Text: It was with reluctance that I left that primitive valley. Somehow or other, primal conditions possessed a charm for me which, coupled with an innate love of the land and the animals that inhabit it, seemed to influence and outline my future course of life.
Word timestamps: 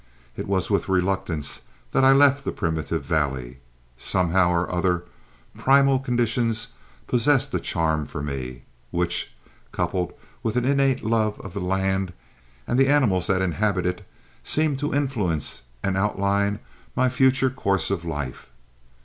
It 0.35 0.47
was 0.47 0.71
with 0.71 0.89
reluctance 0.89 1.61
that 1.91 2.03
I 2.03 2.11
left 2.11 2.43
that 2.43 2.55
primitive 2.55 3.03
valley. 3.05 3.59
Somehow 3.97 4.49
or 4.51 4.67
other, 4.71 5.05
primal 5.55 5.99
conditions 5.99 6.69
possessed 7.05 7.53
a 7.53 7.59
charm 7.59 8.07
for 8.07 8.23
me 8.23 8.63
which, 8.89 9.31
coupled 9.71 10.13
with 10.41 10.55
an 10.57 10.65
innate 10.65 11.03
love 11.05 11.39
of 11.41 11.53
the 11.53 11.61
land 11.61 12.13
and 12.65 12.79
the 12.79 12.87
animals 12.87 13.27
that 13.27 13.43
inhabit 13.43 13.85
it, 13.85 14.01
seemed 14.41 14.79
to 14.79 14.91
influence 14.91 15.61
and 15.83 15.95
outline 15.95 16.57
my 16.95 17.07
future 17.07 17.51
course 17.51 17.91
of 17.91 18.03
life. 18.03 18.49